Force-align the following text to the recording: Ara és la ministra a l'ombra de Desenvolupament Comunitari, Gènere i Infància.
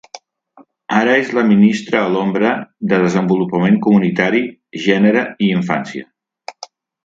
Ara 0.99 1.17
és 1.23 1.29
la 1.39 1.43
ministra 1.49 1.99
a 1.99 2.07
l'ombra 2.15 2.55
de 2.93 3.01
Desenvolupament 3.05 3.79
Comunitari, 3.87 4.45
Gènere 4.89 5.23
i 5.49 5.55
Infància. 5.61 6.11